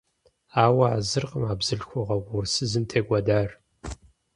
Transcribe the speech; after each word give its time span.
Ауэ 0.63 0.85
а 0.95 0.97
зыркъым 1.07 1.43
а 1.51 1.55
бзылъхугьэ 1.59 2.15
угъурсызым 2.19 2.83
текӏуэдар. 2.89 3.49